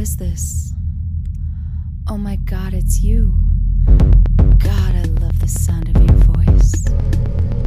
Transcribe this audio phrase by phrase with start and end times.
[0.00, 0.72] is this?
[2.08, 3.34] Oh my god, it's you.
[3.86, 7.59] God, I love the sound of your voice.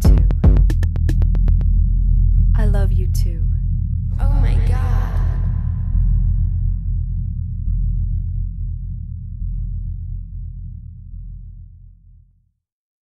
[0.00, 0.28] too.
[2.56, 3.48] I love you too.
[4.20, 5.35] Oh my god.